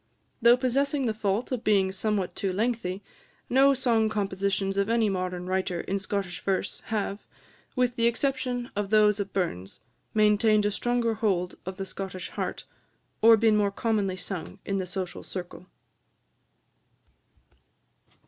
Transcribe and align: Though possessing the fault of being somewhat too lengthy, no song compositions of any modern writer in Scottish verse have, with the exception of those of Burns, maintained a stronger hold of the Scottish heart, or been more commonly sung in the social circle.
Though 0.41 0.57
possessing 0.57 1.05
the 1.05 1.13
fault 1.13 1.51
of 1.51 1.63
being 1.63 1.91
somewhat 1.91 2.35
too 2.35 2.51
lengthy, 2.51 3.03
no 3.51 3.75
song 3.75 4.09
compositions 4.09 4.75
of 4.75 4.89
any 4.89 5.09
modern 5.09 5.45
writer 5.45 5.81
in 5.81 5.99
Scottish 5.99 6.41
verse 6.41 6.79
have, 6.87 7.27
with 7.75 7.95
the 7.97 8.07
exception 8.07 8.71
of 8.75 8.89
those 8.89 9.19
of 9.19 9.31
Burns, 9.31 9.81
maintained 10.15 10.65
a 10.65 10.71
stronger 10.71 11.13
hold 11.13 11.53
of 11.67 11.77
the 11.77 11.85
Scottish 11.85 12.29
heart, 12.29 12.63
or 13.21 13.37
been 13.37 13.55
more 13.55 13.69
commonly 13.69 14.17
sung 14.17 14.57
in 14.65 14.79
the 14.79 14.87
social 14.87 15.21
circle. 15.21 15.67